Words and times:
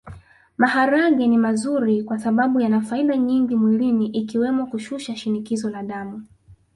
Maharage 0.57 1.27
ni 1.27 1.37
mazuri 1.37 2.03
kwasababu 2.03 2.59
yana 2.59 2.81
faida 2.81 3.17
nyingi 3.17 3.55
mwilini 3.55 4.07
ikiwemo 4.07 4.67
kushusha 4.67 5.15
shinikizo 5.15 5.69
la 5.69 5.83
damu 5.83 6.27